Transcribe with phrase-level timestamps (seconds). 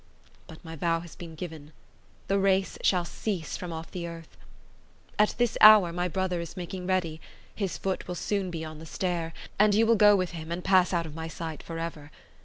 [0.47, 1.73] But my vow has been given;
[2.27, 4.35] the race shall cease from off the earth.
[5.19, 7.21] At this hour my brother is making ready;
[7.53, 10.63] his foot will soon be on the stair; and you will go with him and
[10.63, 12.09] pass out of my sight for ever.